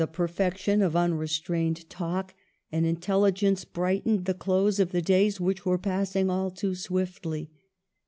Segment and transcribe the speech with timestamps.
[0.11, 2.33] perfection of unrestrained talk
[2.71, 7.51] and intelligence brightened the close of the days which were passing all too swiftly.